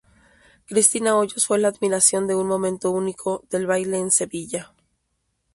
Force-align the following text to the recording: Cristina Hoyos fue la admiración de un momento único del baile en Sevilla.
Cristina 0.65 1.15
Hoyos 1.15 1.45
fue 1.45 1.59
la 1.59 1.67
admiración 1.67 2.25
de 2.25 2.33
un 2.33 2.47
momento 2.47 2.89
único 2.89 3.43
del 3.51 3.67
baile 3.67 3.99
en 3.99 4.09
Sevilla. 4.09 4.73